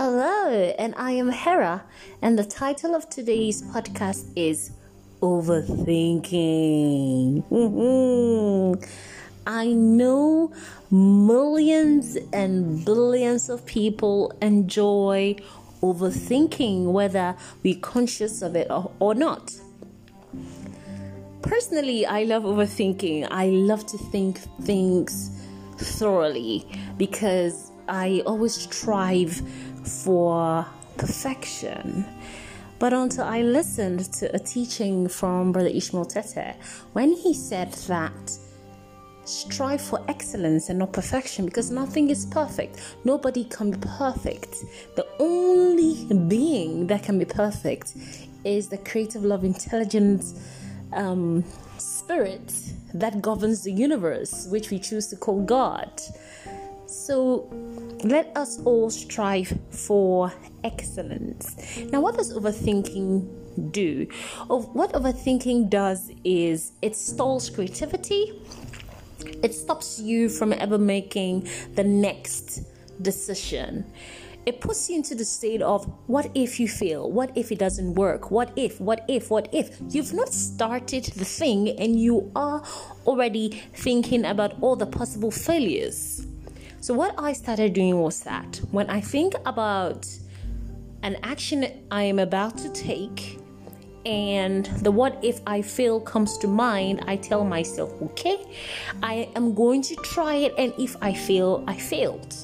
Hello, 0.00 0.72
and 0.78 0.94
I 0.96 1.10
am 1.10 1.28
Hera, 1.28 1.82
and 2.22 2.38
the 2.38 2.44
title 2.44 2.94
of 2.94 3.10
today's 3.10 3.62
podcast 3.62 4.30
is 4.36 4.70
Overthinking. 5.20 7.42
Mm-hmm. 7.50 8.80
I 9.44 9.66
know 9.66 10.52
millions 10.92 12.16
and 12.32 12.84
billions 12.84 13.48
of 13.48 13.66
people 13.66 14.32
enjoy 14.40 15.34
overthinking, 15.82 16.92
whether 16.92 17.34
we're 17.64 17.80
conscious 17.80 18.40
of 18.40 18.54
it 18.54 18.70
or, 18.70 18.92
or 19.00 19.16
not. 19.16 19.52
Personally, 21.42 22.06
I 22.06 22.22
love 22.22 22.44
overthinking. 22.44 23.26
I 23.32 23.46
love 23.46 23.84
to 23.86 23.98
think 23.98 24.38
things 24.62 25.32
thoroughly 25.76 26.64
because 26.96 27.72
I 27.88 28.22
always 28.26 28.54
strive 28.54 29.42
for 29.84 30.66
perfection. 30.96 32.04
But 32.78 32.92
until 32.92 33.24
I 33.24 33.42
listened 33.42 34.12
to 34.14 34.34
a 34.34 34.38
teaching 34.38 35.08
from 35.08 35.52
Brother 35.52 35.68
Ishmael 35.68 36.06
Tetteh, 36.06 36.54
when 36.92 37.12
he 37.12 37.34
said 37.34 37.72
that 37.88 38.38
strive 39.28 39.80
for 39.80 40.02
excellence 40.08 40.70
and 40.70 40.78
not 40.78 40.92
perfection 40.92 41.44
because 41.44 41.70
nothing 41.70 42.10
is 42.10 42.26
perfect. 42.26 42.80
Nobody 43.04 43.44
can 43.44 43.70
be 43.72 43.78
perfect. 43.96 44.56
The 44.96 45.06
only 45.18 46.06
being 46.28 46.86
that 46.86 47.02
can 47.02 47.18
be 47.18 47.24
perfect 47.24 47.94
is 48.44 48.68
the 48.68 48.78
creative 48.78 49.24
love, 49.24 49.44
intelligence, 49.44 50.34
um, 50.92 51.44
spirit 51.76 52.52
that 52.94 53.20
governs 53.20 53.62
the 53.62 53.72
universe, 53.72 54.46
which 54.50 54.70
we 54.70 54.78
choose 54.78 55.08
to 55.08 55.16
call 55.16 55.42
God. 55.42 55.90
So 56.88 57.50
let 58.02 58.34
us 58.34 58.60
all 58.64 58.88
strive 58.88 59.58
for 59.70 60.32
excellence. 60.64 61.54
Now, 61.92 62.00
what 62.00 62.16
does 62.16 62.32
overthinking 62.32 63.72
do? 63.72 64.06
What 64.46 64.94
overthinking 64.94 65.68
does 65.68 66.10
is 66.24 66.72
it 66.80 66.96
stalls 66.96 67.50
creativity, 67.50 68.40
it 69.42 69.52
stops 69.52 70.00
you 70.00 70.30
from 70.30 70.54
ever 70.54 70.78
making 70.78 71.46
the 71.74 71.84
next 71.84 72.62
decision. 73.02 73.84
It 74.46 74.62
puts 74.62 74.88
you 74.88 74.96
into 74.96 75.14
the 75.14 75.26
state 75.26 75.60
of 75.60 75.84
what 76.06 76.30
if 76.34 76.58
you 76.58 76.68
fail? 76.68 77.12
What 77.12 77.36
if 77.36 77.52
it 77.52 77.58
doesn't 77.58 77.96
work? 77.96 78.30
What 78.30 78.50
if? 78.56 78.80
What 78.80 79.04
if? 79.06 79.30
What 79.30 79.52
if? 79.52 79.78
You've 79.90 80.14
not 80.14 80.32
started 80.32 81.04
the 81.04 81.26
thing 81.26 81.68
and 81.78 82.00
you 82.00 82.32
are 82.34 82.62
already 83.06 83.62
thinking 83.74 84.24
about 84.24 84.54
all 84.62 84.74
the 84.74 84.86
possible 84.86 85.30
failures. 85.30 86.26
So, 86.80 86.94
what 86.94 87.14
I 87.18 87.32
started 87.32 87.72
doing 87.72 88.00
was 88.00 88.20
that 88.20 88.60
when 88.70 88.88
I 88.88 89.00
think 89.00 89.34
about 89.44 90.06
an 91.02 91.16
action 91.22 91.66
I 91.90 92.04
am 92.04 92.18
about 92.18 92.56
to 92.58 92.68
take, 92.70 93.38
and 94.06 94.66
the 94.82 94.90
what 94.90 95.18
if 95.22 95.40
I 95.46 95.60
fail 95.60 96.00
comes 96.00 96.38
to 96.38 96.46
mind, 96.46 97.04
I 97.06 97.16
tell 97.16 97.44
myself, 97.44 97.92
okay, 98.02 98.46
I 99.02 99.28
am 99.34 99.54
going 99.54 99.82
to 99.82 99.96
try 99.96 100.34
it, 100.34 100.54
and 100.56 100.72
if 100.78 100.96
I 101.02 101.12
fail, 101.12 101.64
I 101.66 101.76
failed. 101.76 102.34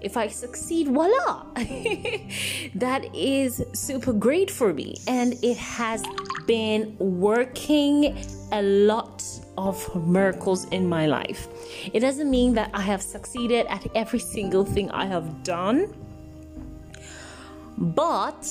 If 0.00 0.16
I 0.16 0.28
succeed, 0.28 0.88
voila! 0.88 1.46
that 2.76 3.08
is 3.14 3.64
super 3.72 4.12
great 4.12 4.50
for 4.50 4.72
me, 4.72 4.96
and 5.08 5.34
it 5.42 5.56
has 5.56 6.04
been 6.46 6.96
working 6.98 8.16
a 8.52 8.62
lot 8.62 9.24
of 9.56 10.06
miracles 10.06 10.66
in 10.66 10.88
my 10.88 11.06
life. 11.06 11.48
It 11.92 12.00
doesn't 12.00 12.30
mean 12.30 12.54
that 12.54 12.70
I 12.72 12.82
have 12.82 13.02
succeeded 13.02 13.66
at 13.66 13.86
every 13.94 14.20
single 14.20 14.64
thing 14.64 14.90
I 14.90 15.06
have 15.06 15.42
done, 15.42 15.92
but 17.76 18.46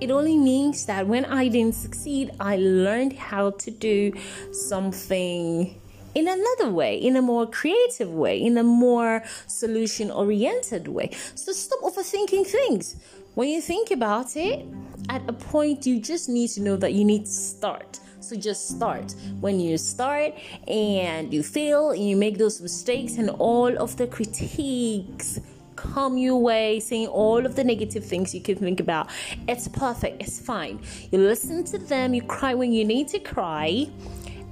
it 0.00 0.10
only 0.10 0.38
means 0.38 0.86
that 0.86 1.06
when 1.06 1.24
I 1.26 1.48
didn't 1.48 1.74
succeed, 1.74 2.30
I 2.40 2.56
learned 2.56 3.12
how 3.12 3.50
to 3.50 3.70
do 3.70 4.12
something 4.52 5.80
in 6.18 6.26
another 6.26 6.68
way, 6.70 6.96
in 6.96 7.14
a 7.14 7.22
more 7.22 7.46
creative 7.46 8.10
way, 8.10 8.42
in 8.42 8.58
a 8.58 8.62
more 8.64 9.22
solution 9.46 10.10
oriented 10.10 10.88
way. 10.88 11.10
So 11.36 11.52
stop 11.52 11.80
overthinking 11.80 12.44
things. 12.44 12.96
When 13.36 13.48
you 13.48 13.60
think 13.60 13.92
about 13.92 14.36
it, 14.36 14.66
at 15.08 15.22
a 15.28 15.32
point, 15.32 15.86
you 15.86 16.00
just 16.00 16.28
need 16.28 16.48
to 16.50 16.60
know 16.60 16.76
that 16.76 16.92
you 16.92 17.04
need 17.04 17.24
to 17.26 17.30
start. 17.30 18.00
So 18.18 18.34
just 18.34 18.68
start. 18.68 19.14
When 19.38 19.60
you 19.60 19.78
start 19.78 20.34
and 20.66 21.32
you 21.32 21.44
fail 21.44 21.90
and 21.90 22.02
you 22.02 22.16
make 22.16 22.36
those 22.36 22.60
mistakes 22.60 23.16
and 23.16 23.30
all 23.30 23.78
of 23.78 23.96
the 23.96 24.08
critiques 24.08 25.38
come 25.76 26.18
your 26.18 26.38
way, 26.38 26.80
saying 26.80 27.06
all 27.06 27.46
of 27.46 27.54
the 27.54 27.62
negative 27.62 28.04
things 28.04 28.34
you 28.34 28.40
can 28.40 28.56
think 28.56 28.80
about, 28.80 29.08
it's 29.46 29.68
perfect, 29.68 30.20
it's 30.20 30.40
fine. 30.40 30.80
You 31.12 31.20
listen 31.20 31.62
to 31.66 31.78
them, 31.78 32.12
you 32.12 32.22
cry 32.22 32.54
when 32.54 32.72
you 32.72 32.84
need 32.84 33.06
to 33.08 33.20
cry, 33.20 33.88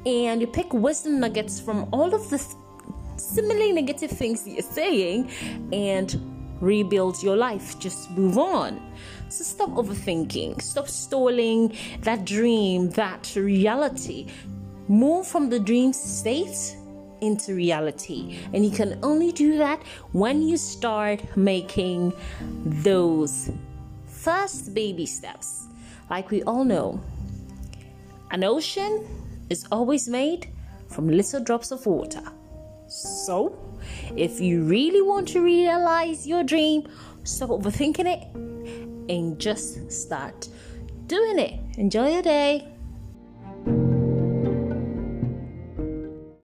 and 0.07 0.41
you 0.41 0.47
pick 0.47 0.73
wisdom 0.73 1.19
nuggets 1.19 1.59
from 1.61 1.89
all 1.93 2.15
of 2.15 2.31
the 2.31 2.39
similarly 3.17 3.73
negative 3.73 4.11
things 4.11 4.47
you're 4.47 4.63
saying 4.63 5.29
and 5.73 6.21
rebuild 6.61 7.23
your 7.23 7.37
life. 7.37 7.79
Just 7.81 8.11
move 8.13 8.39
on. 8.39 8.81
So 9.29 9.43
stop 9.43 9.71
overthinking, 9.71 10.63
stop 10.63 10.89
stalling 10.89 11.77
that 12.03 12.25
dream, 12.25 12.91
that 12.91 13.35
reality. 13.35 14.29
Move 14.89 15.27
from 15.27 15.51
the 15.51 15.59
dream 15.59 15.93
state 15.93 16.77
into 17.21 17.55
reality. 17.55 18.39
And 18.53 18.65
you 18.65 18.71
can 18.71 19.01
only 19.03 19.33
do 19.33 19.59
that 19.59 19.83
when 20.13 20.43
you 20.43 20.57
start 20.57 21.37
making 21.37 22.13
those 22.65 23.51
first 24.07 24.73
baby 24.73 25.07
steps. 25.07 25.67
Like 26.09 26.31
we 26.31 26.45
all 26.45 26.65
know, 26.65 27.01
an 28.31 28.45
ocean 28.45 29.05
is 29.51 29.67
always 29.71 30.09
made 30.09 30.49
from 30.89 31.09
little 31.09 31.43
drops 31.43 31.71
of 31.71 31.85
water. 31.87 32.23
So, 32.89 33.59
if 34.17 34.41
you 34.41 34.63
really 34.63 35.03
want 35.03 35.29
to 35.29 35.41
realize 35.41 36.27
your 36.27 36.45
dream, 36.45 36.87
stop 37.25 37.51
overthinking 37.51 38.07
it 38.07 38.35
and 39.11 39.39
just 39.39 39.91
start 39.91 40.49
doing 41.07 41.39
it. 41.39 41.61
Enjoy 41.79 42.13
your 42.13 42.23
day. 42.23 42.76